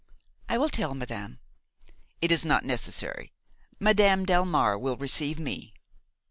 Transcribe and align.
"I 0.49 0.57
will 0.57 0.69
tell 0.69 0.95
madame." 0.95 1.37
"It 2.23 2.31
is 2.31 2.43
not 2.43 2.65
necessary. 2.65 3.33
Madame 3.79 4.25
Delmare 4.25 4.79
will 4.79 4.97
receive 4.97 5.37
me." 5.37 5.75